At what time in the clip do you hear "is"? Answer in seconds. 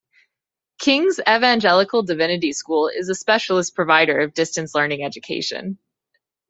2.87-3.07